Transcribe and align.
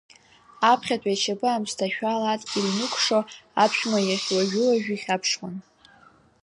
Аԥхьатәи 0.71 1.15
ашьапы 1.15 1.47
аамсҭашәала 1.49 2.27
адгьыл 2.33 2.65
инықәқшо, 2.67 3.19
аԥшәма 3.63 3.99
иахь 4.01 4.27
уажәы-уажәы 4.35 4.93
ихьаԥшуан. 4.95 5.55